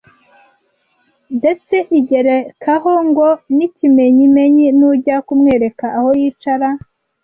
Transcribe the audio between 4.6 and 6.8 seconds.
nujya kumwereka aho yicara